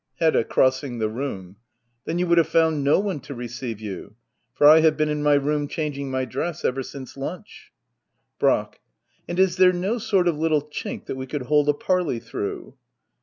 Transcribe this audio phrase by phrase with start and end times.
[0.15, 0.45] Hedda.
[0.45, 1.57] [Crossing the room.]
[2.05, 4.15] Then you would have found no <Mie to receive you;
[4.51, 5.21] for I have been in.
[5.21, 7.71] my room changing ray dress ever since lunch.
[8.39, 8.79] Brack.
[9.27, 12.77] And is there no sort of little chink that we could hold a parley through